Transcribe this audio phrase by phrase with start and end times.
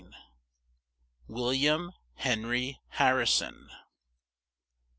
[1.27, 3.69] ]WIL LIAM HEN RY HAR RI SON.